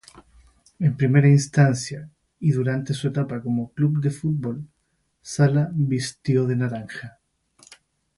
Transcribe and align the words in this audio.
En 0.79 0.97
primera 0.97 1.27
instancia, 1.29 2.09
y 2.39 2.49
durante 2.53 2.95
su 2.95 3.07
etapa 3.09 3.39
como 3.43 3.71
club 3.73 4.01
de 4.01 4.09
fútbol-sala 4.09 5.69
vistió 5.75 6.47
de 6.47 6.55
naranja. 6.55 7.19